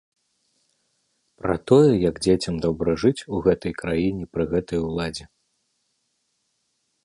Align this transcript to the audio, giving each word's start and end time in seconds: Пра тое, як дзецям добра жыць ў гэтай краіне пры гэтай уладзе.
Пра 1.41 1.55
тое, 1.71 1.91
як 2.09 2.15
дзецям 2.27 2.55
добра 2.65 2.91
жыць 3.03 3.19
ў 3.19 3.35
гэтай 3.49 3.73
краіне 3.85 4.25
пры 4.33 4.43
гэтай 4.55 4.79
уладзе. 4.89 5.25